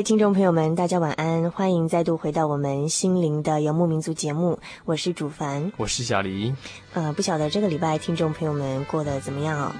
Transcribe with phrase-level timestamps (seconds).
[0.00, 6.54] 位听众朋友们，大家晚安，欢迎再度回到我们心灵的游牧民族节目，我是主凡，我是小黎。
[6.94, 9.74] 呃，不晓得这个礼拜听众朋友们过得怎么样哦？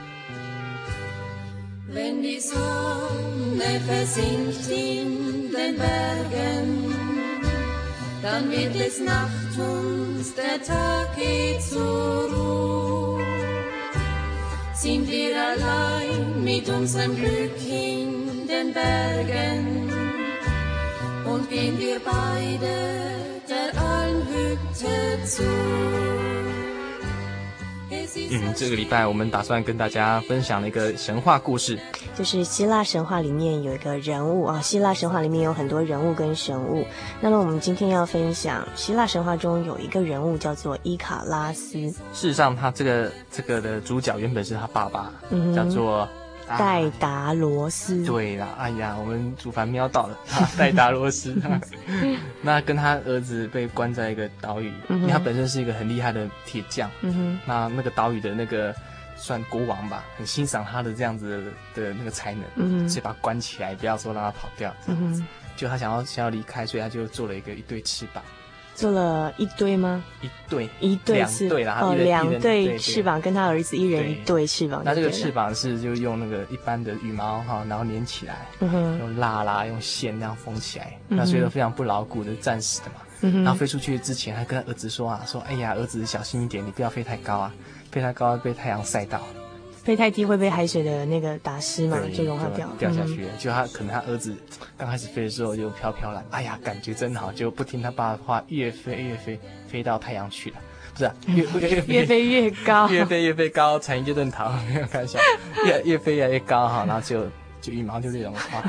[28.32, 31.78] 嗯，这个礼拜我们打算跟大家分享一个神话故事，
[32.16, 34.60] 就是希腊神话里面有一个人物啊。
[34.60, 36.84] 希腊神话里面有很多人物跟神物，
[37.20, 41.72] 那么我们今天要分享希腊神话中有一个人物叫做伊卡拉斯。
[41.90, 46.08] 事实上，他这个这个的主角原本是他爸爸，嗯、叫做。
[46.58, 50.18] 戴达罗斯，啊、对啦，哎呀，我们祖凡瞄到了，
[50.58, 51.36] 戴达罗斯，
[52.42, 58.74] 那跟他儿子被关在一个岛屿，嗯、因为他本身是一个很厉害的铁匠，嗯哼，那那个岛屿的那个
[59.16, 68.22] 算国王吧，很欣赏他的这样子的，的那个才能，嗯，所以把他关起来，不要说让他跑掉，嗯哼，就他想要想要离开，所以他就做了一个一对翅膀。
[68.74, 70.02] 做了一堆吗？
[70.22, 74.82] 一对，一对两对啦，哦，两对翅膀，跟他儿子一人一对翅膀。
[74.84, 83.42] 那这个翅膀是就用那个一般的羽毛哈，然后连起来，用蜡啦，用线那样封起来，那所以都非常不牢固的，暂时的嘛。
[83.44, 87.54] 然后飞出去之前，还跟他儿子说啊，说哎呀，儿子小心一点，你不要飞太高啊，
[87.90, 89.20] 飞太高被太阳晒到。
[89.82, 93.26] 飞太低会被海水的那个打湿嘛，就融化掉，掉下去。
[93.38, 94.34] 就他可能他儿子
[94.76, 100.56] 刚开始飞的时候就飘飘然，哎呀，感觉真好，就不听他爸的话，越飞越飞，飞到太阳去了，
[100.92, 105.18] 不是、啊、越 越越飞越高，越飞越飞高，彩云就顿逃，没有开玩笑，
[105.64, 107.24] 越 越飞越来越高哈，然后就
[107.60, 108.62] 就羽毛就被融化。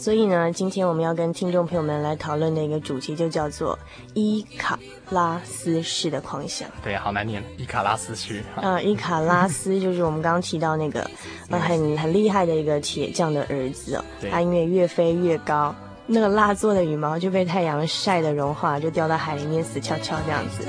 [0.00, 3.76] 所以呢，今天我们要跟听众朋友们来讨论的一个主题就叫做
[4.14, 4.78] 伊卡
[5.10, 6.68] 拉斯式的狂想。
[6.84, 8.42] 对，好难念，伊卡拉斯式。
[8.54, 11.04] 呃， 伊卡拉斯就是我们刚刚提到那个
[11.50, 14.04] 呃很很厉害的一个铁匠的儿子哦。
[14.20, 14.30] 对。
[14.30, 15.74] 他因为越飞越高，
[16.06, 20.64] 那个蜡做的羽毛就被太阳晒得融化，就掉到海里面死翘翘这样子。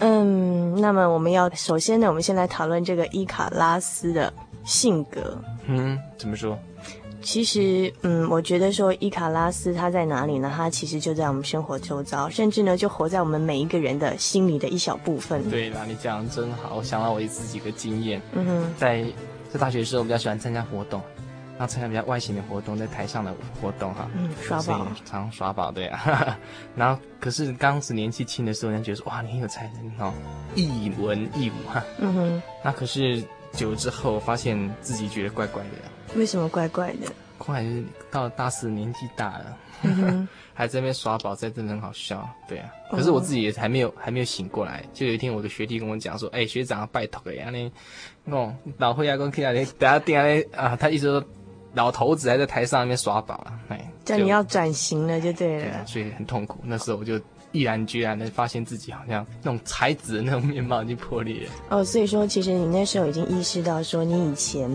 [0.00, 4.32] 嗯，那么我们要首先呢，我们先来讨论这个伊卡拉斯的
[4.64, 5.36] 性格。
[5.66, 6.58] 嗯，怎么说？
[7.20, 10.52] 其实，嗯，我觉得说伊卡拉斯他在哪里呢？
[10.54, 15.48] 他其实就在我们生活周遭，甚至呢，就活在我们每一个人的心里的一小部分。
[15.50, 18.20] 对啦，你讲的真好，我想到我自己的经验。
[18.34, 19.04] 嗯哼，在。
[19.48, 21.00] 在大学的时候，我比较喜欢参加活动，
[21.58, 26.38] 然后参加比较外形的活动，在台上的活动哈，嗯，耍宝，常耍宝对啊，
[26.76, 30.12] 然后可是刚是年纪轻的时候，人家觉得说哇，你很有才能哦，
[30.54, 37.06] 一文一武哈，嗯哼，那可是久了之后，发现自己觉得怪怪的，为什么怪怪的？
[37.38, 39.56] 快是到了大四，年纪大了。
[39.82, 42.68] 嗯哼 还在那边耍宝，在真的很好笑，对啊。
[42.90, 44.84] 可是我自己也还没有还没有醒过来。
[44.92, 47.70] 就有一天，我的学弟跟我讲说：“哎、欸，学长拜托了呀，你
[48.30, 51.24] 哦，老会啊，跟起来你等下定下啊。”他意思说，
[51.74, 55.62] 老头子还在台上那边耍宝了，哎，叫你要转型了，就对了。
[55.62, 56.60] 对啊，所以很痛苦。
[56.64, 57.20] 那时候我就
[57.52, 61.50] 毅毅然决然的发现自己好像那种才子的那种面貌已经破裂了。
[61.70, 64.70] 哦，所以说其实你那时候已经意识到说，你以前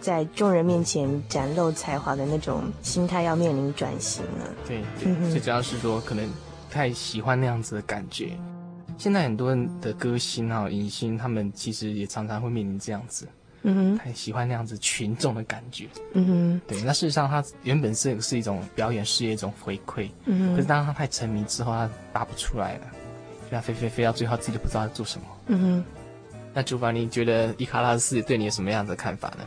[0.00, 4.48] 在众人面前展露才华的那种心态要面临转型了。
[4.66, 6.26] 对对，最主要是说可能
[6.70, 8.30] 太喜欢那样子的感觉。
[9.02, 13.26] 现在很多人的歌星啊、影星，他们其实也常常会面临这样子。
[13.62, 15.88] 嗯哼，他喜欢那样子群众的感觉。
[16.12, 16.80] 嗯哼，对。
[16.82, 20.08] 那事实上，他原本是是一种表演事业一种回馈。
[20.26, 22.86] 嗯哼，可是当他太沉迷之后，他拔不出来了，
[23.50, 25.26] 就他飞飞飞到最后，自己都不知道在做什么。
[25.48, 25.84] 嗯哼。
[26.54, 29.44] 那主凡，你觉得伊卡拉斯对你有什么样的看法呢？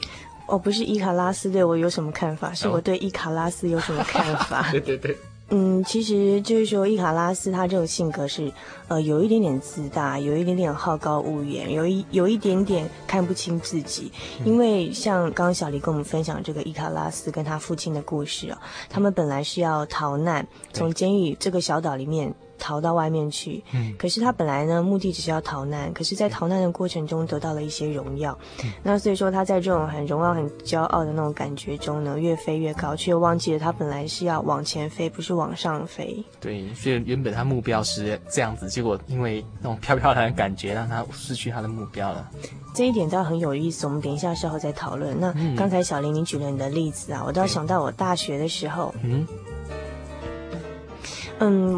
[0.48, 4.70] 哦，不是伊卡拉斯对我有什么看法，是我对伊卡拉斯有什么看法。
[4.72, 5.18] 对 对对。
[5.50, 8.52] 嗯，其实就是说，伊卡拉斯他这种性格是，
[8.88, 14.12] 呃，有一点点自大，有一点点好高骛远，有一有一点点看不清自己。
[14.44, 18.60] 因为像刚刚小黎跟我们分享这个伊卡拉斯跟他父亲的故事啊，
[18.90, 22.34] 他们本来是要逃难，从监狱这个小岛里面。
[22.58, 36.24] 逃到外面去，嗯，可是他本来呢，目的只是要逃难，可是，在逃难的过程中得到了一些荣耀，嗯，那所以说他在这种很荣耀、很骄傲的那种感觉中呢，越飞越高，却又忘记了他本来是要往前飞，不是往上飞。
[36.40, 42.30] 对，所以原本他目标是这样子，结果因为那种飘飘然的感觉，让他失去他的目标了。
[42.74, 45.18] 这一点倒很有意思，我们等一下稍后再讨论。
[45.20, 49.16] 那刚才小林你举了你的例子啊，我倒想到我大学的时候，嗯。
[49.16, 49.28] 嗯，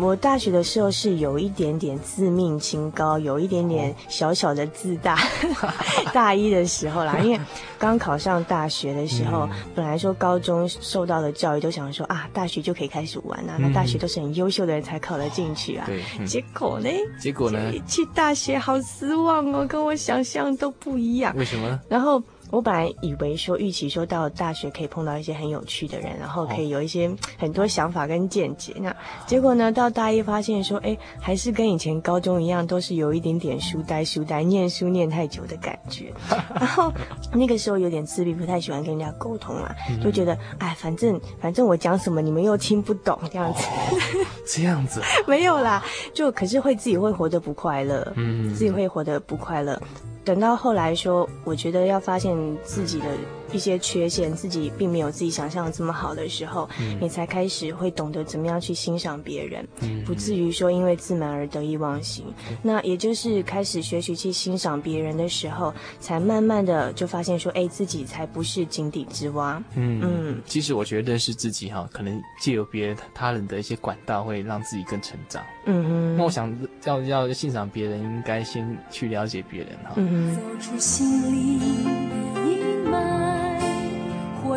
[0.01, 5.17] 我大学的时候是有一点点自命清高，有一点点小小的自大。
[6.13, 7.39] 大一的时候啦， 因为
[7.77, 15.85] 刚考上大学的时候，嗯、本来说高中受到的教育都想说啊，大学就可以开始玩啊，嗯、那大学都是很优秀的人才考得进去啊。
[15.87, 16.89] 对，嗯、结果呢？
[17.19, 17.59] 结果呢？
[17.87, 21.35] 去大学好失望哦，跟我想象都不一样。
[21.35, 21.79] 为什么？
[21.89, 22.21] 然后。
[22.49, 28.73] 我本来以为说，预期说到大学可以碰到一些很有趣的人，然后可以有一些很多想法跟见解。
[28.77, 28.95] 那
[29.25, 36.13] 结果呢，到大一发现说，哎，还是跟以前高中一样，都是有一点点书呆书呆，念书念太久的感觉。
[36.55, 36.91] 然后
[37.33, 43.65] 那个时候有点自闭，不太喜欢跟人家沟通啊，就觉得，哎，反正反正我讲什么你们又听不懂，这样子。
[44.47, 45.01] 这样子。
[45.27, 45.83] 没有啦，
[46.13, 49.81] 就可是会自己会活得不快乐，嗯，自己会活得不快乐。
[50.27, 53.05] 等到后来说，我觉得要发现自己的
[53.51, 62.25] 一些缺陷，自己并没有自己想象的这么好的时候，嗯、你才开始会懂得怎么样去欣赏别人，嗯、不至于说因为自满而得意忘形。
[62.49, 69.61] 嗯、那也就是开始学习去欣赏别人的时候，才慢慢的就发现说，哎，自己才不是井底之蛙。
[69.75, 75.43] 嗯嗯，其实我觉得是自己哈，可能借由别人他人的一些管道，会让自己更成长。
[75.65, 76.55] 嗯哼，那我想
[76.85, 79.93] 要要欣赏别人，应该先去了解别人哈。
[79.95, 82.36] 嗯走出心灵的阴霾，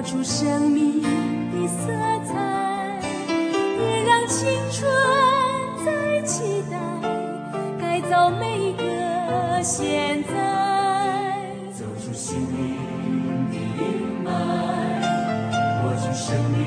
[0.01, 1.93] 活出生命的色
[2.25, 2.33] 彩，
[3.77, 4.91] 别让青春
[5.85, 6.79] 再期待，
[7.79, 10.33] 改造每一个现在。
[11.75, 12.79] 走出心灵
[13.51, 14.31] 的阴霾，
[15.83, 16.59] 活出生命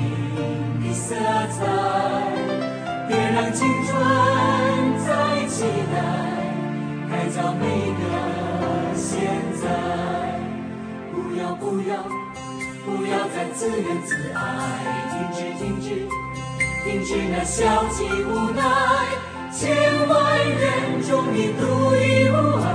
[0.80, 1.66] 的色彩，
[3.08, 4.00] 别让青春
[5.04, 5.96] 再期待，
[7.10, 8.04] 改造每一个。
[8.94, 9.18] 现
[9.60, 9.66] 在，
[11.10, 11.96] 不要不要，
[12.84, 14.38] 不要再自怨自艾，
[15.10, 15.88] 停止停止，
[16.84, 18.62] 停止那消极无奈，
[19.50, 19.74] 千
[20.06, 21.62] 万人中你独
[21.96, 22.66] 一无二，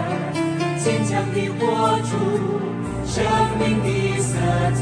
[0.79, 1.61] 坚强地活
[2.09, 2.09] 出
[3.05, 3.23] 生
[3.59, 4.29] 命的色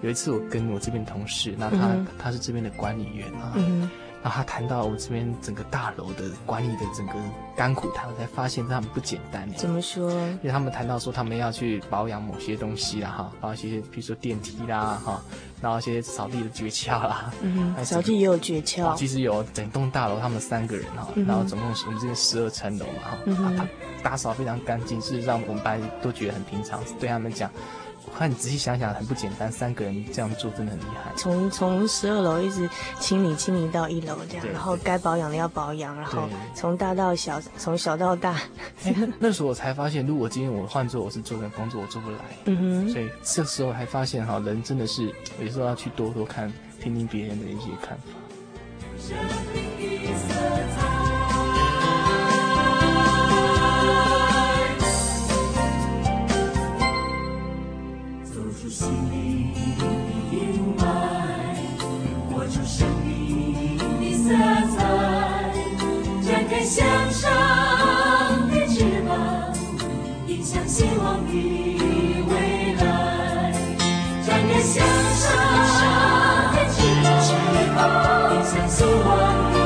[0.00, 3.52] 有一次，我跟我这边同事，那他、嗯、他是这边的管理员啊。
[3.56, 3.90] 嗯
[4.28, 7.14] 然后他谈到我这边整个大楼的管理的整个
[7.56, 9.50] 甘苦谈，我才发现他们不简单。
[9.54, 10.12] 怎么说？
[10.12, 15.22] 因为他们谈到说他们要去保养某些东西啦，哈，包括一些比如说电梯啦，哈，
[15.62, 17.32] 然后一些扫地的诀窍啦。
[17.40, 18.94] 嗯哼，扫地也有诀窍。
[18.98, 23.66] 其实有整栋大楼，他们三个人哈，然后总共是我们这边十二层楼嘛，哈，嗯
[24.02, 27.50] 打扫非常干净，事实上我们班都觉得很平常，对他们讲。
[28.20, 29.50] 那你仔细想想，很不简单。
[29.52, 31.12] 三个人这样做真的很厉害。
[31.16, 38.40] 从从十二楼一直清理清理到一楼这样，然后该保养的要保养，然后从大到小，从小到大。
[38.84, 42.18] 欸、那时候我才发现，如果今天我换做我是做这工作，我做不来。
[42.46, 42.88] 嗯哼。
[42.90, 48.02] 所以这时候还发现哈，人真的是有时候要去多多看，听听别人的一些看法。
[66.68, 67.30] 向上
[68.50, 69.56] 的翅膀
[70.26, 71.32] 迎向希望的
[72.28, 73.52] 未来
[74.22, 75.26] 展开向上
[76.52, 76.84] 的翅
[77.74, 77.80] 膀
[78.34, 79.08] 迎向希望
[79.54, 79.56] 的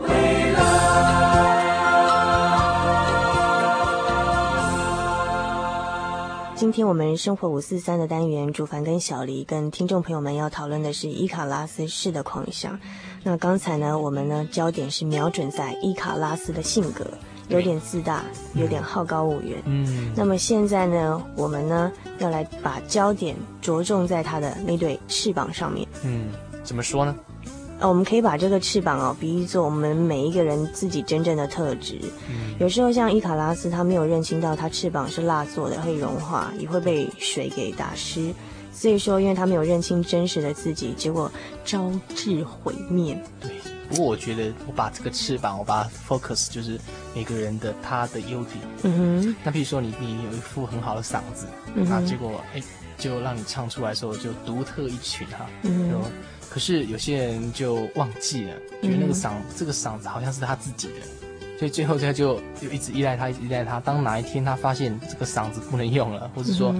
[0.00, 0.08] 未
[0.52, 0.56] 来
[6.56, 12.80] 今天我们生活五四三的单元主凡跟小黎跟听众朋友们要讨论的是伊卡拉斯式的狂想
[13.30, 17.06] 那刚才呢，我们呢焦点是瞄准在伊卡拉斯的性格，
[17.48, 19.58] 有点自大，有点好高骛远。
[19.66, 20.10] 嗯。
[20.16, 25.86] 那么现在呢，我们呢要来把焦点着重在他的那对翅膀上面。
[26.02, 26.28] 嗯，
[26.64, 27.14] 怎么说呢？
[27.80, 32.00] 呃，我们可以把这个翅膀哦比喻作我们每一个人自己真正的特质。
[32.30, 38.32] 嗯，有时候像伊卡拉斯，他没有认清到他翅膀是蜡做的，会融化，也会被水给打湿。
[38.78, 41.28] 所以说，因为他没有认清真实的自己，结果
[41.64, 43.20] 招致毁灭。
[43.40, 43.50] 对，
[43.88, 46.78] 不过我觉得我把这个翅膀，我把它 focus 就是
[47.12, 48.56] 每个人的他的优点。
[48.84, 49.36] 嗯哼。
[49.42, 52.62] 那比如说你你有一副很好的嗓子，嗯、那结果哎，
[52.96, 55.44] 就让你唱出来的时候就独特一群哈。
[55.62, 56.00] 嗯。
[56.48, 60.94] 可是有些人就忘记了，觉得那个嗓、嗯、这个嗓子好像是他自己的，
[61.58, 63.80] 所以最后他就就一直依赖他，一直依赖他。
[63.80, 66.72] 当哪一天他发现这个嗓子不能用了，或者说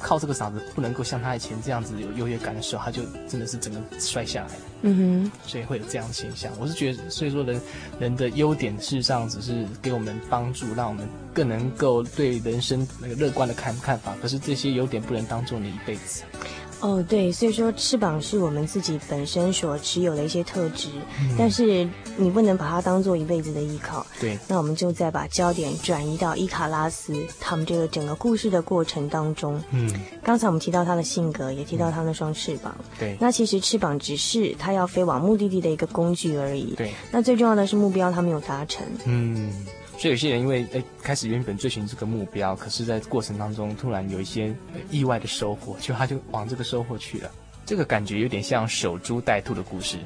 [0.00, 4.50] 靠这个嗓子不能够像他以前这样子有优越感的时候，他就真的是整个摔下来。
[4.82, 6.52] 嗯哼，所以会有这样的现象。
[6.58, 7.60] 我是觉得，所以说人
[8.00, 14.14] 人的优点事实上只是给我们帮助，让我们更能够对人生那个乐观的看看法。
[14.20, 16.24] 可是这些优点不能当做你一辈子。
[16.84, 21.88] 哦，对，所以说翅膀是我们自己本身所持有的一些特质，嗯、但是
[22.18, 24.06] 你不能把它当做一辈子的依靠。
[24.20, 29.58] 对，那我们就再把焦点转移到伊卡拉斯他们这个整个故事的过程当中。
[29.70, 29.90] 嗯，
[30.22, 32.76] 刚才我们提到他的性格，也提到他那双翅膀。
[32.98, 36.74] 对，那其实翅膀只是他要飞往目的地的一个工具而已。
[36.74, 38.84] 对，那最重要的是目标他没有达成。
[39.06, 39.50] 嗯。
[39.96, 44.54] 所以有些人因为诶开始原本追寻这个目标，可是在过程当中突然有一些
[44.90, 47.30] 意外的收获，就他就往这个收获去了。
[47.64, 49.96] 这个感觉有点像守株待兔的故事。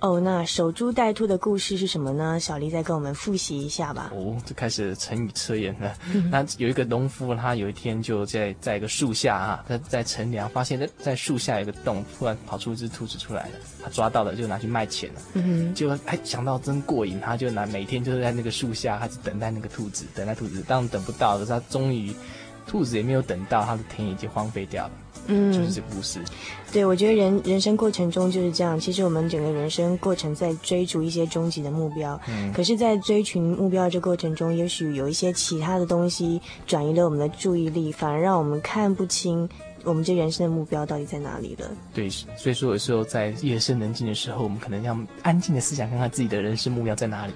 [0.00, 2.38] 哦，那守株待兔的故事是什么呢？
[2.38, 4.12] 小丽再跟我们复习一下吧。
[4.14, 5.96] 哦，就开始成语测验了。
[6.30, 13.52] 那有一个农夫，他有一天就在在一个树下啊，他在乘凉，发现在在树下有个洞，突然跑出一只兔子出来了。
[13.82, 15.20] 他抓到了，就拿去卖钱了。
[15.32, 22.14] 嗯哼，就哎想到真过瘾，他就拿每天就是在那个树下，他就等待那个兔子，等待兔子，当等不到的时候，他终于
[22.66, 24.92] 兔子也没有等到，他的田已经荒废掉了。
[25.26, 26.20] 嗯，就是这故事。
[26.72, 28.78] 对，我觉得人人生过程中就是这样。
[28.78, 39.48] 其实我们整个人生过程在追逐一些终极的目标，嗯，可是，在追寻目标这过程中，也许有一些其他的东西转移了我们的注意力，反而让我们看不清
[39.84, 41.70] 我们这人生的目标到底在哪里了。
[41.94, 47.32] 对，所以说有时候在夜深人静的时候，我们可能要安静的思想，看看自己的人生目标在哪里。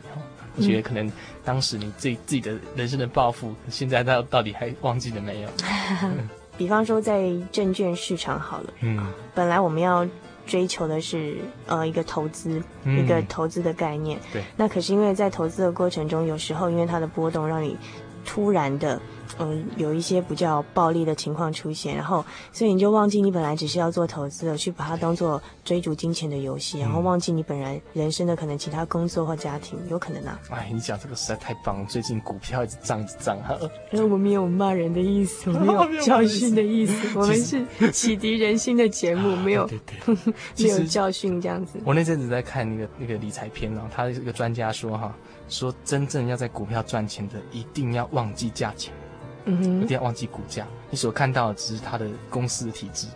[0.56, 1.10] 我觉得可能
[1.44, 5.48] 当时你自己自己的人生的抱负，现在到到底还忘记了没有？
[6.60, 9.02] 比方说，在证券市场好了，嗯，
[9.34, 10.06] 本来我们要
[10.46, 14.44] 追求的是呃一个投资，嗯、一个投资的概念，对。
[14.58, 17.78] 那可是因为在投资的过程中，有时候因为它的波动，让你
[18.24, 19.00] 突然的。
[19.38, 22.22] 嗯，有一些比较暴力的情况出现，然后
[22.52, 30.38] 所以你就忘记你本来只是要做投资的，去把它当做追逐金钱的游戏，然后忘记你本来人生的可能其他工作或家庭，有可能啊。
[30.50, 33.56] 哎，你讲这个实在太棒了，最近股票一直涨，一直涨哈。
[33.92, 39.64] 因为我没有骂人的意思， 我没有教训的意思， 我们是启迪人心的节目，没有
[40.58, 41.78] 没有教训这样子。
[41.84, 45.14] 我那阵子在看那个那个理财片呢，他这个专家说哈，
[45.50, 48.92] 说真正要在股票赚钱的，一定要忘记价钱。
[49.46, 53.06] 嗯哼，一定要忘记股价，你所看到的只是它的公司的体制，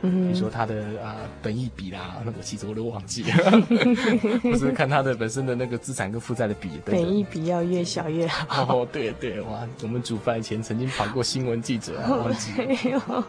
[0.00, 3.60] 嗯哼，比如说它的啊、呃、本益比啦，那个其实我都忘记了，
[4.40, 8.78] 不是看它的本身的那个资产跟负债的比，对，本益比要越小越好。
[8.80, 13.26] 哦，对对，哇，我们煮饭前曾经跑过新闻记者啊， 忘记了。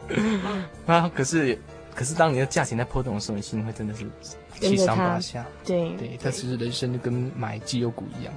[0.88, 1.60] 啊，可是
[1.96, 4.06] 可是当你的价钱在波动的时候，你心里会真的是
[4.60, 5.46] 七上八下。
[5.64, 8.34] 对对，它其实人生就跟买绩优股一样。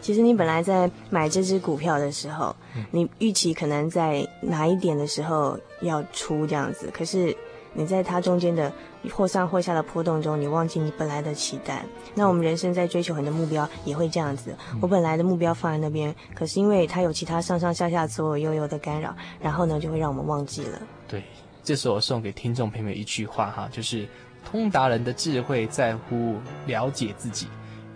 [0.00, 2.54] 其实你本来在买这只股票的时候，
[2.90, 7.36] 你预期可能在哪一点的时候要出这样子，可是
[7.72, 8.70] 你在它中间的
[9.10, 11.84] 或上或下的波动中，你忘记你本来的期待。
[12.14, 20.82] 那我们人生在追求很多目标也会这样子，我本来的目标放在那边，可是因为它有其他上上下下左左右右的干扰，然后呢就会让我们忘记了。
[21.08, 21.24] 对，
[21.62, 24.06] 这时候我送给听众朋友们一句话哈，就是
[24.44, 26.36] 通达人的智慧在乎
[26.66, 27.46] 了解自己。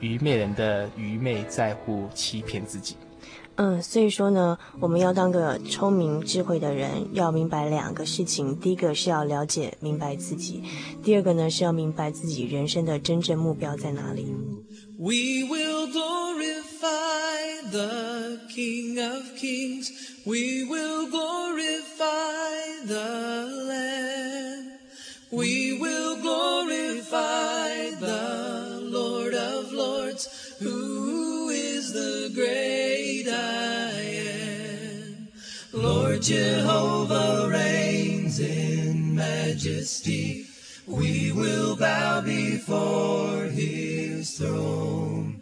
[0.01, 2.97] 愚昧人的愚昧在乎欺骗自己。
[3.57, 10.61] 嗯，所以说呢，我们要当个聪明智慧的人，要明白两个事情：第一个是要了解明白自己；
[11.03, 14.27] 第二个呢是要明白自己人生的真正目标在哪里。
[14.99, 19.91] We will glorify the King of Kings.
[20.25, 24.79] We will glorify the Lamb.
[25.33, 33.91] We will glorify the Lord of Lords, who is the great I
[35.11, 35.29] am.
[35.73, 40.47] Lord Jehovah reigns in majesty.
[40.87, 45.41] We will bow before his throne.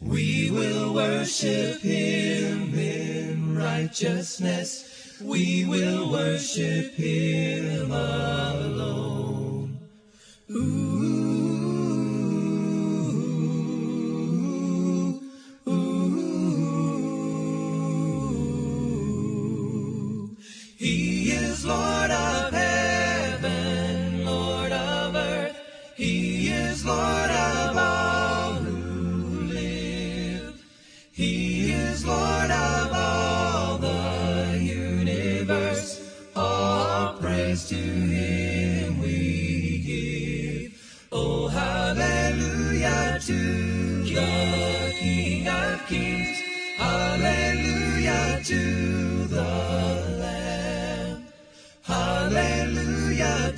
[0.00, 5.18] We will worship him in righteousness.
[5.22, 9.78] We will worship him alone.
[10.50, 10.83] Ooh.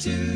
[0.06, 0.35] To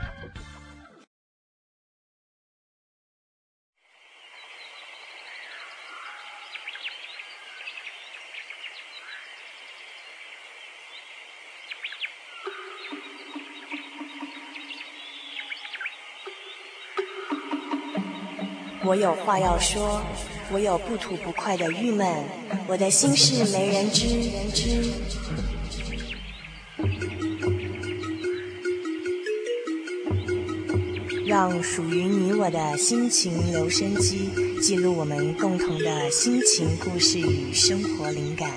[18.91, 20.01] 我有话要说，
[20.51, 22.05] 我有不吐不快的郁闷，
[22.67, 24.05] 我的心事没人知。
[31.25, 34.29] 让属于你我的心情留声机
[34.61, 38.51] 记录我们共同的心情故事与生活灵感。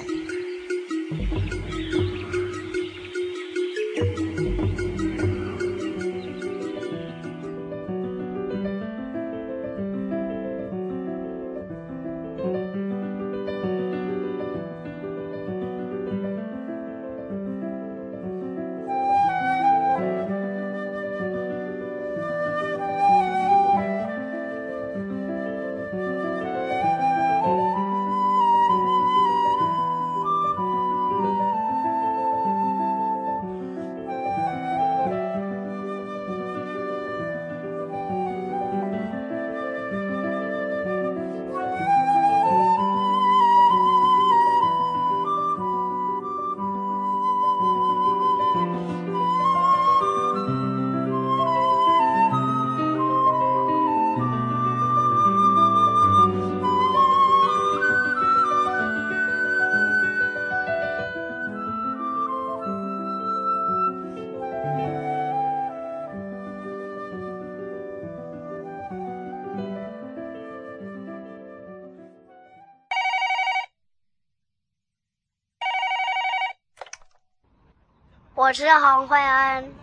[78.54, 79.74] 我是洪慧恩，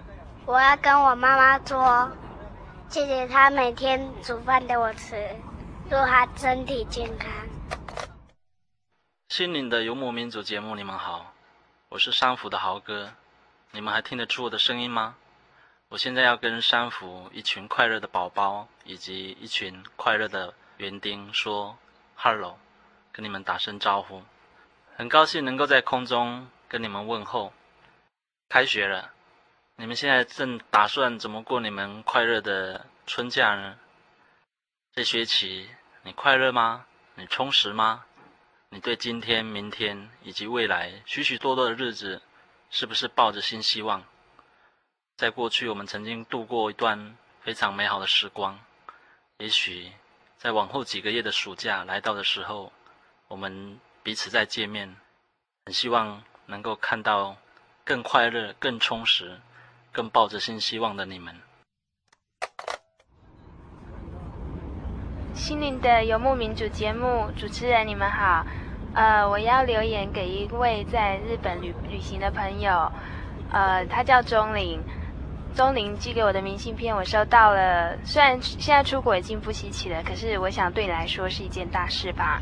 [0.45, 2.09] 我要跟我妈妈说，
[2.87, 5.27] 谢谢她每天煮饭给我吃，
[5.89, 7.29] 祝她身体健康。
[9.27, 11.33] 心灵的游牧民族节目，你们好，
[11.89, 13.11] 我是山福的豪哥，
[13.71, 15.15] 你们还听得出我的声音吗？
[15.89, 21.77] 我现在要跟山福一群快乐的宝宝以及一群快乐的园丁说
[22.15, 22.55] “hello”，
[23.11, 24.21] 跟你们打声招呼。
[24.95, 27.51] 很高兴能够在空中跟你们问候。
[28.51, 29.13] 开学了，
[29.77, 33.79] 你们现在正打算怎么过你们快乐的春假呢？
[34.91, 35.69] 这学期
[36.03, 36.85] 你快乐吗？
[37.15, 38.03] 你充实吗？
[38.67, 42.21] 你对今天、明天以及未来许许多多的日子，
[42.69, 44.03] 是不是抱着新希望？
[45.15, 48.59] 在过去，我们曾经度过一段非常美好的时光。
[49.37, 49.93] 也许
[50.35, 52.73] 在往后几个月的暑假来到的时候，
[53.29, 54.97] 我们彼此再见面，
[55.63, 57.37] 很希望能够看到
[57.83, 59.39] 更快乐、更充实、
[59.91, 61.35] 更抱着新希望的你们。
[65.33, 68.45] 心灵的游牧民族节目主持人，你们好。
[68.93, 72.91] 呃，我要留言给一位在日本旅旅行的朋友，
[73.51, 74.81] 呃，他叫钟玲。
[75.55, 82.41] 钟玲寄给我的明信片我收到了，虽然现在出国已经不稀奇了，可是我想对你来说是一件大事吧。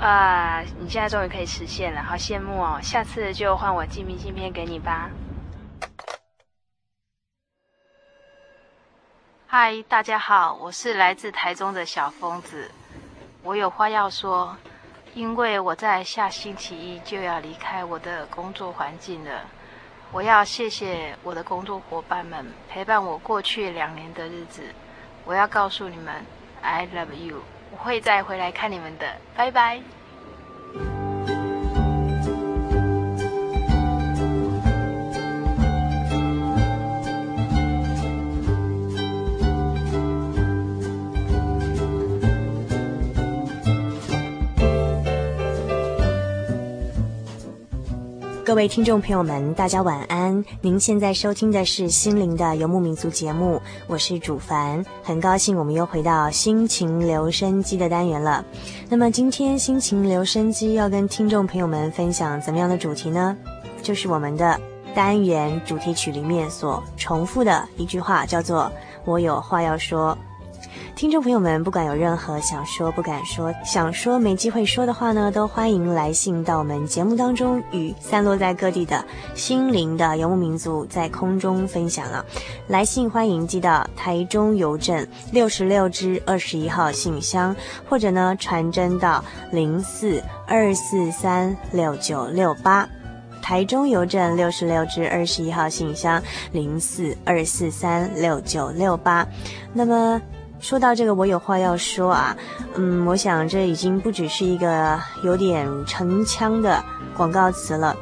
[0.00, 2.78] 啊、你现在终于可以实现了，好羡慕哦！
[2.82, 5.10] 下次就换我寄明信片给你吧。
[9.46, 12.70] 嗨，大家好，我是来自台中的小疯子，
[13.42, 14.56] 我有话要说。
[15.14, 19.42] 因为我在下星期一就要离开我的工作环境了，
[20.10, 24.62] 我要谢谢我的工作伙伴们陪伴我过去两年的日子。
[25.24, 26.26] 我要告诉你们
[26.62, 27.40] ，I love you，
[27.74, 29.80] 我会再回来看你们的，拜拜。
[48.54, 50.44] 各位听众朋友们，大家晚安。
[50.60, 58.44] 您现在收听的是《心灵的游牧民族》节目，我是主凡，很高兴我们又回到心情留声机的单元了。
[58.88, 63.36] 那么今天心情留声机要跟听众朋友们分享怎么样的主题呢？
[63.82, 64.60] 就是我们的
[64.94, 68.70] 单元主题曲里面所重复的一句话，叫做
[69.04, 70.16] “我有话要说”。
[70.94, 82.24] 听众朋友们，不管有任何想说不敢说、想说没机会说的话呢，都欢迎来信到我们节目当中，与散落在各地的心灵的游牧民族在空中分享了。
[82.68, 87.54] 来信欢迎寄到台中邮政六十六支二十一号信箱，
[87.88, 92.88] 或者呢传真到零四二四三六九六八，
[93.42, 96.22] 台中邮政六十六支二十一号信箱
[96.52, 99.26] 零四二四三六九六八。
[99.72, 100.20] 那么。
[100.64, 102.34] 说到这个，我有话要说啊，
[102.74, 106.82] 嗯，我想这已经不只是一个有点陈腔的
[107.14, 107.94] 广告词了。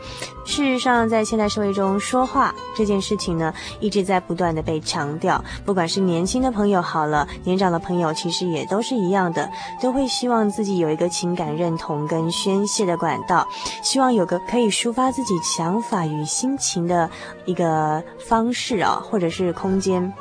[0.45, 5.45] 事实上，在现代社会中，说话这件事情呢，一直在不断的被强调。
[5.65, 13.45] 不管是年轻的朋友好了，年长的朋友其实也都是一样的，都会希望自己有一个情感认同跟宣泄的管道，
[13.83, 17.11] 希望有个可以抒发自己想法与心情的
[17.45, 20.13] 一个方式啊，或者是空间。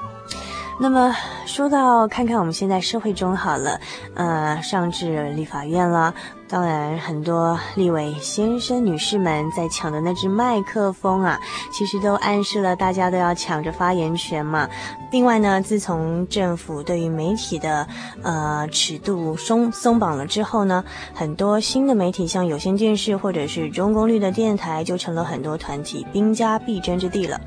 [0.79, 3.79] 那么说到看看我们现在社会中好了，
[4.15, 6.13] 呃，上至立法院了，
[6.47, 11.39] 当然很多立委先生、女士们在抢的那只麦克风啊，
[11.71, 14.67] 其实都暗示了大家都要抢着发言权嘛。
[15.11, 17.87] 另外呢，自从政府对于媒体的
[18.23, 27.39] 呃尺度松松绑了之后呢，很多新的媒体像有线电视或者是中功率的电台，就成了很多团体兵家必争之地了。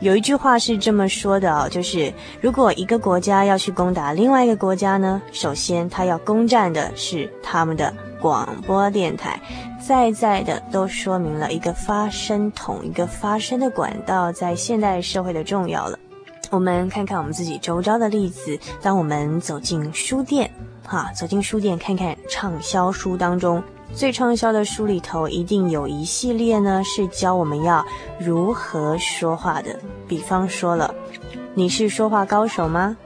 [0.00, 9.40] 有一句话是这么说的哦，就是如果一个国家要去攻打另外一个国家呢，首先他要攻占的是他们的广播电台，
[9.84, 15.98] 在在的都说明了一个发声筒、一个发声的管道在现代社会的重要了。
[16.50, 20.50] 我们看看我们自己周遭的例子，当我们走进书店，
[20.86, 23.62] 哈，走进书店看看畅销书当中。
[23.94, 27.84] 最畅销的书里头，一定有一系列呢，是教我们要
[28.18, 29.76] 如何说话的。
[30.06, 30.94] 比方说了，
[31.54, 32.96] 你是说话高手吗？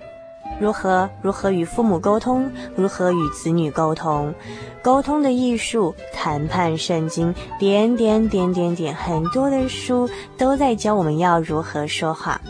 [0.61, 2.51] 如何如何与父母沟通？
[2.77, 4.35] 如何与子女沟通？
[4.83, 12.41] 沟通的艺术、谈判圣经，点点点点点，很多的书都在教我们要如何说话。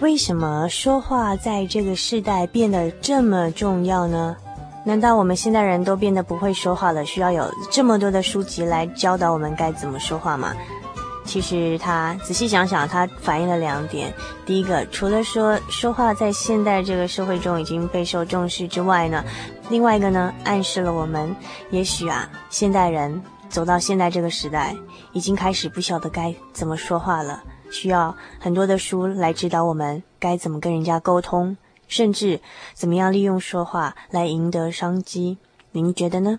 [0.00, 4.36] 为什么说话在这个时代变得这么重要呢？
[4.84, 7.04] 难道我们现代人都变得不会说话了？
[7.04, 10.52] 需要有这么多的书籍来教导我们该怎么说话吗？
[11.24, 14.12] 其实他仔细想想，他反映了两点：
[14.44, 19.24] 第一个，除了说说话在现代这个社会中已经备受重视之外呢，
[19.70, 21.34] 另外一个呢，暗示了我们，
[21.70, 24.74] 也许啊，现代人走到现在这个时代，
[25.12, 27.40] 已经开始不晓得该怎么说话了，
[27.70, 31.56] 需要很多的书来指导我们该怎么跟人家沟通，
[31.92, 32.40] 甚至
[32.72, 35.36] 怎么样利用说话来赢得商机。
[35.72, 36.38] 您觉得呢？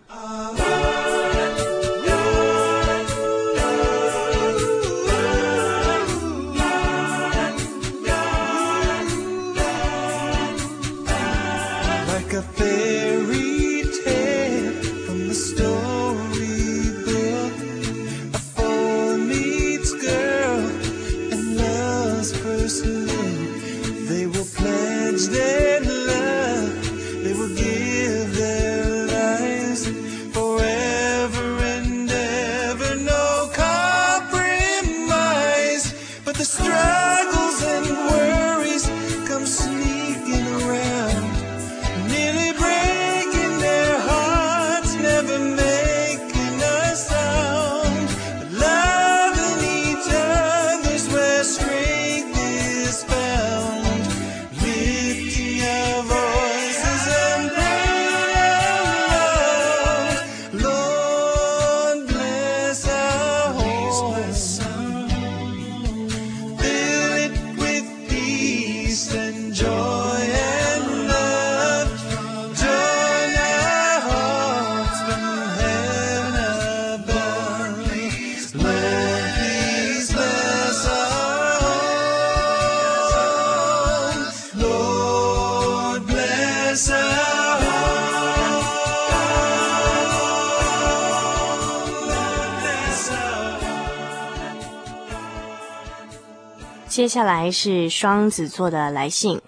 [96.94, 99.42] 接下来是双子座的来信。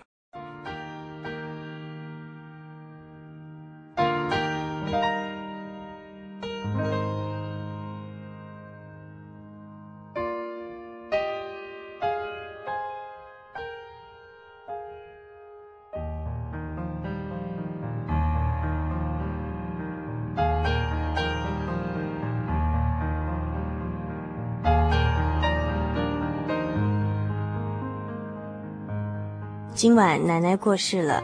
[29.86, 31.24] 今晚奶奶过世了，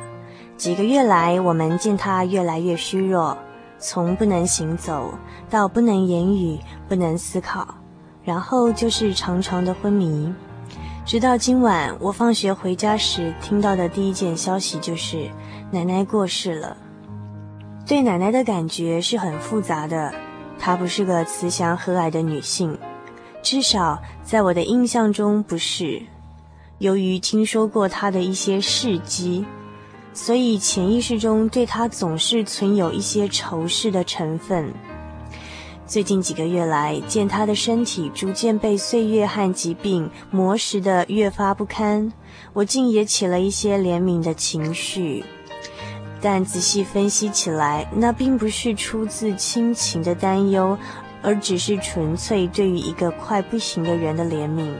[0.56, 3.36] 几个月来，我们见她越来越虚弱，
[3.80, 5.16] 从不能行走
[5.50, 7.68] 到不能言语、不能思考，
[8.24, 10.32] 然后就是长长的昏迷。
[11.08, 15.28] 直到今晚，我放学回家时听到的第一件消息就是
[15.72, 16.78] 奶奶过世了。
[17.88, 20.14] 对奶奶的感觉是很复杂的，
[20.60, 22.78] 她不是个慈祥和蔼的女性，
[23.42, 26.00] 至少在我的印象中不是。
[26.82, 29.46] 由于听说过他的一些事迹，
[30.16, 34.74] 所以潜意识中对他总是存有一些仇视的成分。
[35.86, 42.12] 最近几个月来，见他的身体逐渐被岁月和疾病磨蚀得越发不堪，
[42.52, 45.24] 我竟也起了一些怜悯的情绪。
[46.20, 50.76] 但仔细分析起来，那并不是出自亲情的担忧，
[51.22, 54.74] 而只是纯粹对于一个快不行的人的怜悯。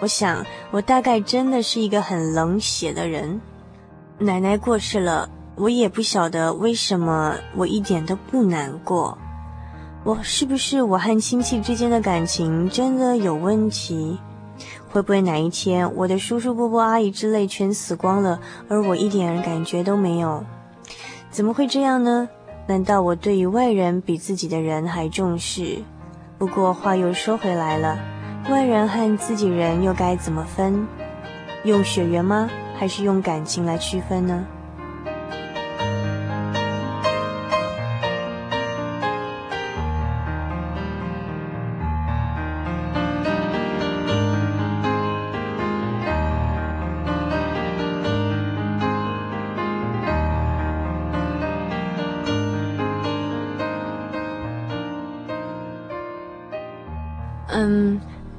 [0.00, 3.40] 我想，我大概真的是一个很冷血的人。
[4.18, 9.18] 奶奶过世了，我也不晓得为什么我一点都不难过。
[10.04, 14.18] 我是不是我和亲戚之间的感情真的有问题？
[14.90, 20.44] 会不会哪一天我的叔叔伯伯阿姨之类全死光了，而我一点感觉都没有？
[21.30, 22.28] 怎么会这样呢？
[22.66, 25.78] 难道我对于外人比自己的人还重视？
[26.38, 27.98] 不过话又说回来了。
[28.48, 30.86] 外人和自己人又该怎么分？
[31.64, 32.48] 用血缘吗？
[32.74, 34.46] 还是用感情来区分呢？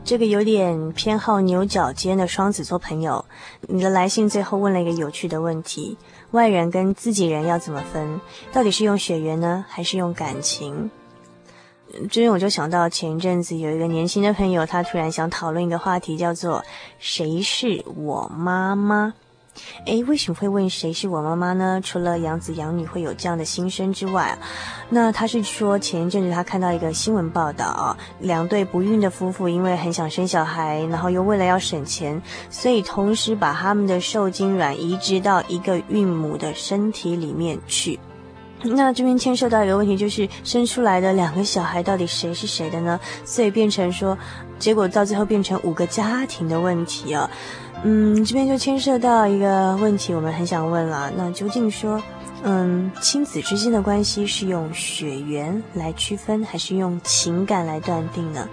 [0.10, 3.24] 这个有点偏好牛角尖的双子座朋友，
[3.68, 5.96] 你的来信最后问了一个有趣的问题：
[6.32, 8.20] 外人跟自己人要怎么分？
[8.52, 10.90] 到底是用血缘呢，还是用感情？
[12.10, 16.66] 这边我就想到前一阵子有一个年轻的朋友，他突然想讨论一个话题，叫做
[16.98, 19.14] “谁是我妈妈”。
[19.86, 21.80] 诶，为什么会问谁是我妈妈呢？
[21.84, 24.38] 除了养子养女会有这样的心声之外，
[24.90, 38.00] 那他是说前一阵子他看到一个新闻报道啊，两对不孕的夫妇因为很想生小孩，然后又为了要省钱，所以同时把他们的受精卵移植到一个孕母的身体里面去。
[38.62, 43.00] 那这边牵涉到一个问题，就是生出来的两个小孩到底谁是谁的呢？
[43.24, 44.18] 所以变成说，
[44.60, 47.30] 结果到最后变成五个家庭的问题啊。
[47.84, 52.02] 嗯，这边就牵涉到一个问题，我们很想问了，那究竟说，
[52.44, 58.48] 嗯，亲子之间的关系是用血缘来区分，还是用情感来断定呢？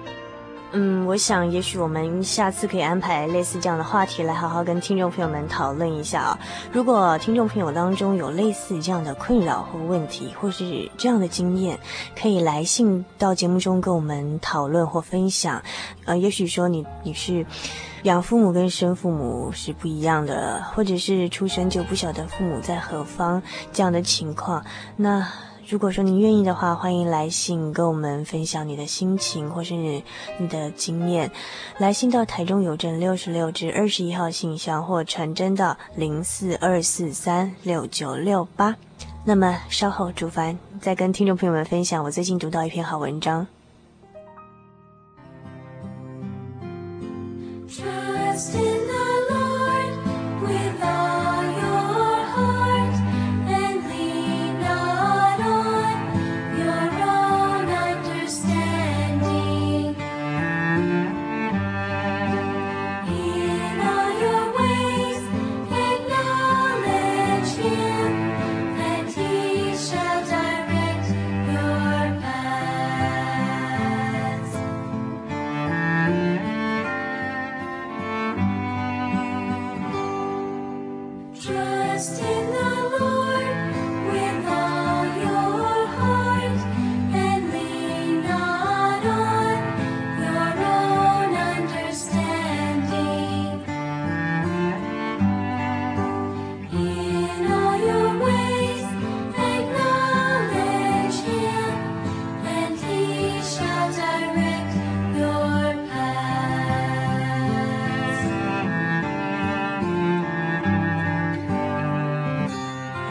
[0.73, 6.39] 嗯，我想也许我们下次可以安排类似这样的话题来好好跟听众朋友们讨论一下啊。
[6.71, 11.79] 如果听众朋友当中有类似这样的困扰或问题，或是这样的经验，
[12.21, 15.63] 可以来信到节目中跟我们讨论或分享。
[16.05, 17.47] 呃，也许说你你是
[18.03, 24.63] 养父母跟生父母是不一样的，或者是出生就不晓得父母在何方这样的情况，
[24.97, 25.27] 那。
[25.69, 30.01] 如果说您愿意的话，欢迎来信跟我们分享你的心情或是你
[30.49, 31.29] 的经验。
[31.79, 38.77] 来信到台中邮政六十六至二十一号信箱，或传真到零四二四三六九六八。
[39.25, 43.45] 那么稍后主凡再跟听众朋友们分享我最近读到一篇好文章。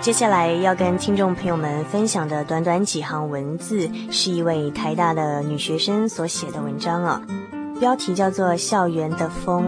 [0.05, 7.19] 接下来要跟听众朋友们分享的短短几行文字，是一位台大的女学生所写的文章啊，
[7.79, 9.63] 标题叫做《校园的风》。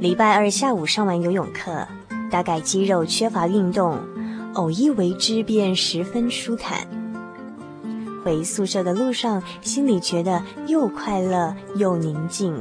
[0.00, 1.86] 礼拜二下午上完游泳课，
[2.32, 3.96] 大概肌肉缺乏运动，
[4.54, 6.95] 偶一为之便十分舒坦。
[8.26, 12.52] 回宿舍的路上，心里觉得又快乐又宁静。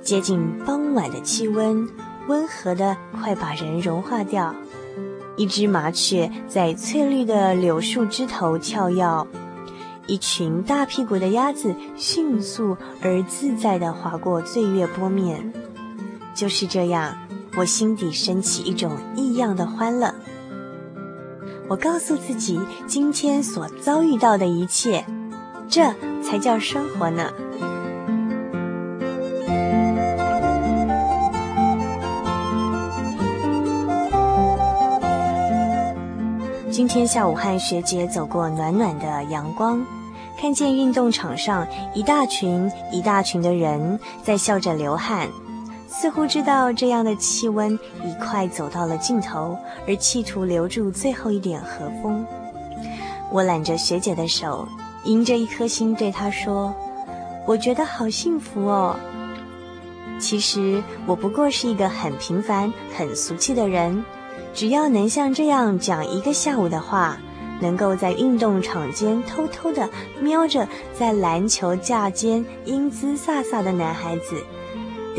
[0.00, 1.88] 接近傍晚的气温，
[2.28, 4.54] 温和的快把人融化掉。
[5.36, 9.26] 一只麻雀在翠绿的柳树枝头跳跃，
[10.06, 15.52] 一群大屁股的鸭子迅速而自在地划过醉月波面。
[16.32, 17.12] 就是这样，
[17.56, 20.14] 我心底升起一种异样的欢乐。
[21.68, 25.04] 我告诉自己，今天所遭遇到的一切，
[25.68, 25.82] 这
[26.22, 27.30] 才叫生活呢。
[36.70, 39.84] 今天下午和学姐走过暖暖的阳光，
[40.40, 45.28] 看见运动场上一大群一大群的人在笑着流汗。
[45.88, 47.72] 似乎知道这样的气温
[48.04, 52.24] 已快走到了尽头，而企图留住最后一点和风。
[53.32, 54.68] 我揽着学姐的手，
[55.04, 56.74] 迎着一颗心对她说
[57.46, 58.94] ：“我觉得好幸福哦。”
[60.20, 64.04] 其实我不过是一个很平凡、很俗气的人，
[64.52, 67.16] 只要能像这样讲一个下午的话，
[67.60, 69.88] 能够在运动场间偷偷地
[70.20, 74.44] 瞄着在篮球架间英姿飒飒的男孩子。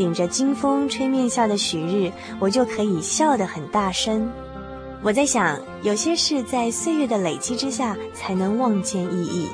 [0.00, 4.32] 顶着金风吹面下的许日，我就可以笑得很大声。
[5.02, 9.46] 我在想，有些事在岁月的累积之下才能望见意义。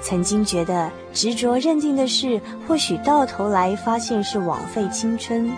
[0.00, 5.52] 曾经觉得执着认定的事，或许到头来发现是枉费青春。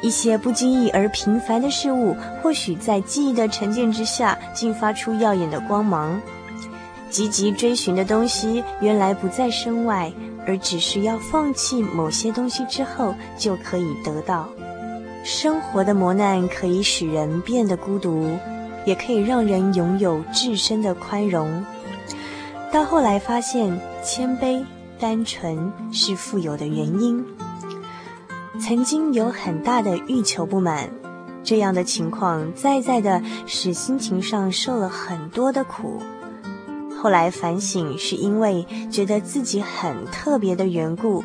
[0.00, 6.20] 一些不经意而平凡的事物，或许在记忆的沉淀之下，竟发出耀眼的光芒。
[7.10, 10.12] 积极追寻的东西，原来不在身外。
[10.48, 14.48] 而只是要放弃某些东西之后，就可以得到。
[15.22, 18.26] 生活的磨难可以使人变得孤独，
[18.86, 21.62] 也可以让人拥有至深的宽容。
[22.72, 24.64] 到后来发现，谦卑、
[24.98, 27.22] 单纯是富有的原因。
[28.58, 30.88] 曾经有很大的欲求不满，
[31.44, 36.00] 这样的情况在在的使心情上受了很多的苦。
[37.00, 41.22] 后来反省，是因为觉得自己很特别的缘故，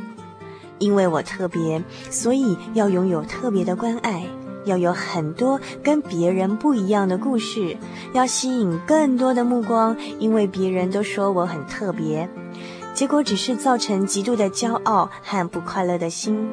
[0.77, 4.23] 因为我特别，所以要拥有特别的关爱，
[4.65, 7.75] 要有很多跟别人不一样的故事，
[8.13, 12.29] 要吸引更多的目光，因为别人都说我很特别。
[12.93, 16.47] 结果只是造成极度的骄傲和不快乐的心。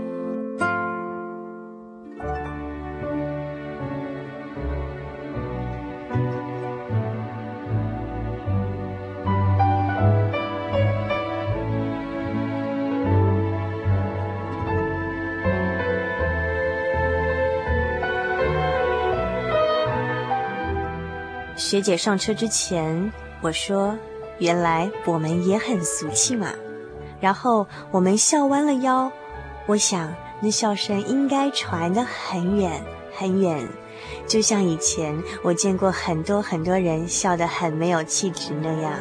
[21.70, 23.96] 学姐上车之前，我说
[24.40, 26.48] ：“原来我们也很俗气嘛。”
[27.22, 29.12] 然后我们笑弯了腰，
[29.68, 32.82] 我想那笑声应该传得很远
[33.16, 33.68] 很远，
[34.26, 38.94] 就像以前我见过很多很多人笑得很没有气质那样。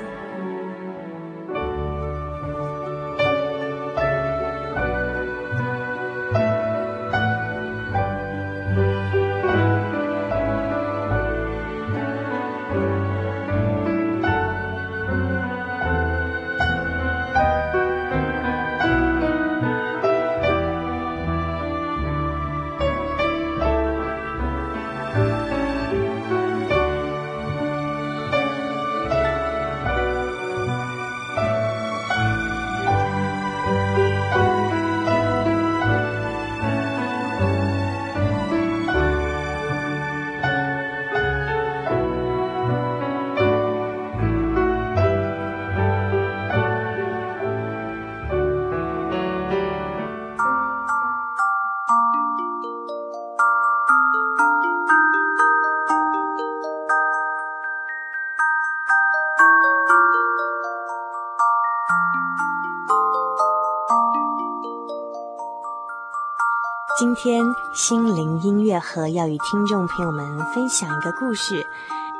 [67.21, 71.67] 天心灵音乐盒要与听众朋友们分享一个故事，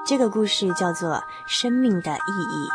[0.05, 1.11] 这个故事叫做
[1.47, 2.67] 《生命的意义》。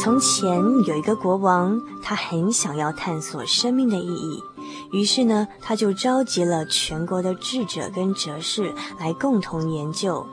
[0.00, 4.44] 从前有一个国王，他很想要探索生命的意义。
[4.94, 10.24] 于是呢，他就召集了全国的智者跟哲士来共同研究。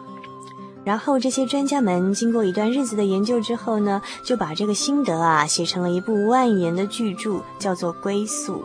[0.84, 8.64] 然后这些专家们经过一段日子的研究之后呢，就把这个心得啊写成了一部万言的巨著，叫做《归宿》。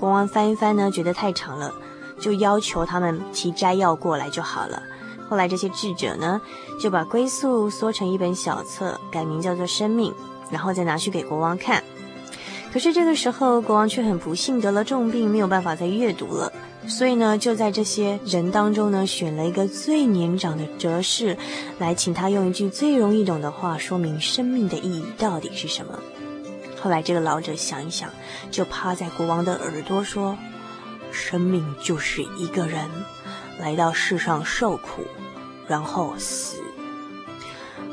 [0.00, 1.72] 国王翻一翻呢，觉得太长了，
[2.18, 4.82] 就要求他们提摘要过来就好了。
[5.28, 6.40] 后来这些智者呢，
[6.80, 10.10] 就把《归宿》缩成一本小册，改名叫做《生命》，
[10.50, 11.80] 然后再拿去给国王看。
[12.72, 16.52] 可是这个时候，国王却很不幸得了重病，没有办法再阅读了。
[16.86, 21.36] 所以呢，就在这些人当中呢，选了一个最年长的哲士，
[21.78, 25.98] 来请他用一句最容易懂的话说明生命的意义到底是什么。
[26.80, 28.08] 后来这个老者想一想，
[28.50, 30.38] 就趴在国王的耳朵说
[31.10, 32.88] ：“生命就是一个人
[33.58, 35.02] 来到世上受苦，
[35.66, 36.56] 然后死。”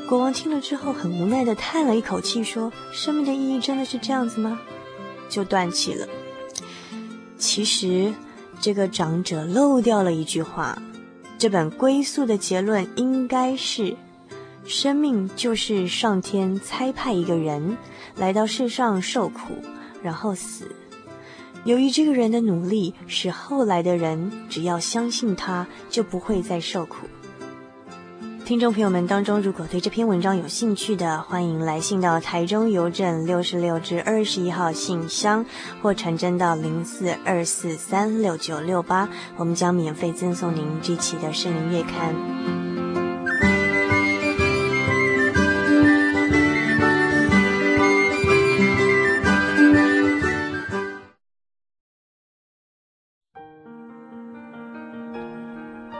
[0.08, 4.60] 国王听了之后，很无奈地叹了一口气，说：“生命的意义真的是这样子吗？”
[5.28, 6.06] 就断气了。
[7.36, 8.14] 其实，
[8.60, 10.80] 这个长者漏掉了一句话：
[11.36, 13.96] 这本归宿的结论应该是：
[14.64, 17.76] 生命就是上天差派一个人
[18.14, 19.54] 来到世上受苦，
[20.02, 20.70] 然后死。
[21.64, 26.98] 由于这个人的努力，使后来的人只要相信他，就不会再受苦。
[28.46, 35.44] 听众朋友们当中，如果对这篇文章有兴趣的，欢迎来信到台中邮政六十六至二十一号信箱，
[35.82, 42.14] 或传真到零四二四三六九六八，我们将免费赠送您这期的《圣灵月刊》。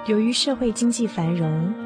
[0.07, 1.86] 由于社会经济繁荣。